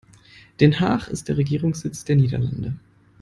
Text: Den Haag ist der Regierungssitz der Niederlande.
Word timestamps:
Den 0.59 0.79
Haag 0.79 1.09
ist 1.09 1.27
der 1.29 1.37
Regierungssitz 1.37 2.03
der 2.05 2.15
Niederlande. 2.15 2.73